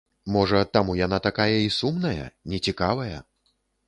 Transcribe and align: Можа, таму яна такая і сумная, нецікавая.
Можа, 0.35 0.59
таму 0.77 0.95
яна 0.99 1.19
такая 1.27 1.45
і 1.65 1.69
сумная, 1.79 2.25
нецікавая. 2.55 3.17